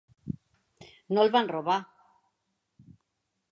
[1.17, 1.77] No el vam robar.